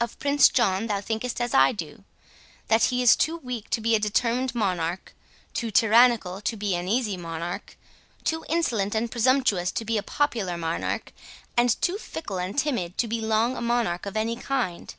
Of 0.00 0.18
Prince 0.18 0.48
John 0.48 0.86
thou 0.86 1.02
thinkest 1.02 1.38
as 1.38 1.52
I 1.52 1.72
do; 1.72 2.02
that 2.68 2.84
he 2.84 3.02
is 3.02 3.14
too 3.14 3.36
weak 3.36 3.68
to 3.68 3.82
be 3.82 3.94
a 3.94 3.98
determined 3.98 4.54
monarch, 4.54 5.12
too 5.52 5.70
tyrannical 5.70 6.40
to 6.40 6.56
be 6.56 6.74
an 6.74 6.88
easy 6.88 7.18
monarch, 7.18 7.76
too 8.24 8.42
insolent 8.48 8.94
and 8.94 9.10
presumptuous 9.10 9.70
to 9.72 9.84
be 9.84 9.98
a 9.98 10.02
popular 10.02 10.56
monarch, 10.56 11.12
and 11.58 11.78
too 11.82 11.98
fickle 11.98 12.38
and 12.38 12.58
timid 12.58 12.96
to 12.96 13.06
be 13.06 13.20
long 13.20 13.54
a 13.54 13.60
monarch 13.60 14.06
of 14.06 14.16
any 14.16 14.36
kind. 14.36 14.94